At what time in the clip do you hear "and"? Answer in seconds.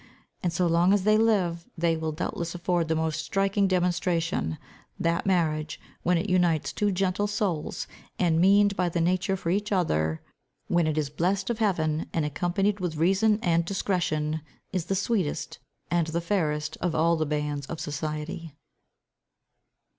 0.41-0.51, 8.17-8.41, 12.13-12.25, 13.43-13.63, 15.91-16.07